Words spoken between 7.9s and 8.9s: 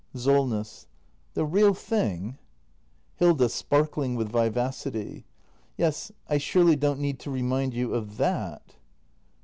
of that?